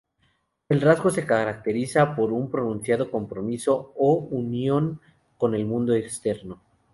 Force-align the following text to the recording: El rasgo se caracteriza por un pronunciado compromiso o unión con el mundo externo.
El 0.67 0.81
rasgo 0.81 1.11
se 1.11 1.27
caracteriza 1.27 2.15
por 2.15 2.33
un 2.33 2.49
pronunciado 2.49 3.11
compromiso 3.11 3.93
o 3.95 4.13
unión 4.15 4.99
con 5.37 5.53
el 5.53 5.67
mundo 5.67 5.93
externo. 5.93 6.59